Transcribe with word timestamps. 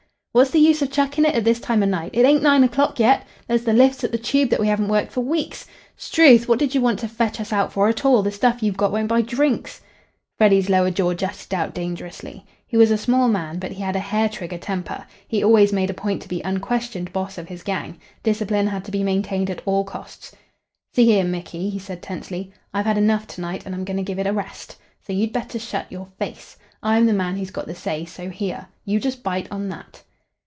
"What's 0.33 0.51
the 0.51 0.59
use 0.59 0.81
of 0.81 0.91
chucking 0.93 1.25
it 1.25 1.35
at 1.35 1.43
this 1.43 1.59
time 1.59 1.83
o' 1.83 1.85
night? 1.85 2.11
It 2.13 2.25
ain't 2.25 2.41
nine 2.41 2.63
o'clock 2.63 3.01
yet. 3.01 3.27
There's 3.49 3.65
the 3.65 3.73
lifts 3.73 4.05
at 4.05 4.13
the 4.13 4.17
Tube 4.17 4.49
that 4.51 4.61
we 4.61 4.69
haven't 4.69 4.87
worked 4.87 5.11
for 5.11 5.19
weeks. 5.19 5.67
'Struth; 5.97 6.47
what 6.47 6.57
did 6.57 6.73
you 6.73 6.79
want 6.79 6.99
to 6.99 7.09
fetch 7.09 7.41
us 7.41 7.51
out 7.51 7.73
for 7.73 7.89
at 7.89 8.05
all? 8.05 8.21
The 8.23 8.31
stuff 8.31 8.63
you've 8.63 8.77
got 8.77 8.93
won't 8.93 9.09
buy 9.09 9.21
drinks." 9.23 9.81
Freddy's 10.37 10.69
lower 10.69 10.89
jaw 10.89 11.13
jutted 11.13 11.53
out 11.53 11.73
dangerously. 11.75 12.45
He 12.65 12.77
was 12.77 12.91
a 12.91 12.97
small 12.97 13.27
man, 13.27 13.59
but 13.59 13.73
he 13.73 13.83
had 13.83 13.97
a 13.97 13.99
hair 13.99 14.29
trigger 14.29 14.57
temper. 14.57 15.05
He 15.27 15.43
always 15.43 15.73
made 15.73 15.89
a 15.89 15.93
point 15.93 16.21
to 16.21 16.29
be 16.29 16.41
unquestioned 16.43 17.11
boss 17.11 17.37
of 17.37 17.49
his 17.49 17.61
gang. 17.61 17.99
Discipline 18.23 18.67
had 18.67 18.85
to 18.85 18.91
be 18.91 19.03
maintained 19.03 19.49
at 19.49 19.61
all 19.65 19.83
costs. 19.83 20.31
"See 20.93 21.03
here, 21.07 21.25
Micky," 21.25 21.69
he 21.69 21.77
said 21.77 22.01
tensely. 22.01 22.53
"I've 22.73 22.85
had 22.85 22.97
enough 22.97 23.27
to 23.27 23.41
night, 23.41 23.65
and 23.65 23.75
I'm 23.75 23.83
going 23.83 23.97
to 23.97 24.01
give 24.01 24.17
it 24.17 24.27
a 24.27 24.31
rest. 24.31 24.77
So 25.05 25.11
you'd 25.11 25.33
better 25.33 25.59
shut 25.59 25.91
your 25.91 26.07
face. 26.17 26.55
I'm 26.81 27.05
the 27.05 27.11
man 27.11 27.35
who's 27.35 27.51
got 27.51 27.67
the 27.67 27.75
say, 27.75 28.05
so 28.05 28.29
here. 28.29 28.67
You 28.85 28.97
just 28.97 29.23
bite 29.23 29.51
on 29.51 29.67
that." 29.67 30.03